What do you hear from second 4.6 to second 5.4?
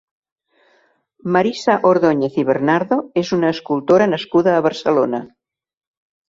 Barcelona.